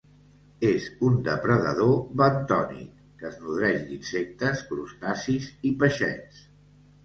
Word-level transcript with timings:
És 0.69 0.87
un 1.09 1.19
depredador 1.27 1.91
bentònic 2.23 3.05
que 3.21 3.29
es 3.31 3.37
nodreix 3.45 3.87
d'insectes, 3.93 4.67
crustacis 4.73 5.55
i 5.73 5.79
peixets. 5.85 6.45